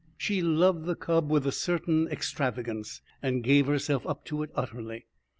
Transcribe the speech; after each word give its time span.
She 0.17 0.41
loved 0.41 0.85
the 0.85 0.95
cub 0.95 1.29
with 1.29 1.45
a 1.45 1.51
certain 1.51 2.07
extravagance, 2.07 3.03
and 3.21 3.43
gave 3.43 3.67
herself 3.67 4.03
up 4.07 4.25
to 4.25 4.41
it 4.41 4.49
utterly. 4.55 5.05